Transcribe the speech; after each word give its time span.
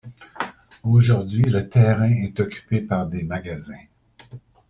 Aujourd’hui 0.81 1.43
le 1.43 1.69
terrain 1.69 2.09
est 2.11 2.39
occupé 2.39 2.81
par 2.81 3.05
des 3.05 3.21
magasins. 3.21 3.83